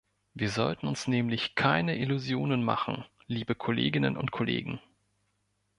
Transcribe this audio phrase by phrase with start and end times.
[0.33, 4.79] Wir sollten uns nämlich keine Illusionen machen, liebe Kolleginnen und Kollegen!